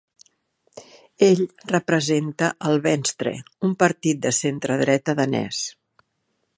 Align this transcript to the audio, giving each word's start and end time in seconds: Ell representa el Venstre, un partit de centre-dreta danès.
Ell 1.27 1.41
representa 1.73 2.49
el 2.71 2.81
Venstre, 2.87 3.35
un 3.69 3.77
partit 3.85 4.25
de 4.27 4.33
centre-dreta 4.41 5.17
danès. 5.23 5.63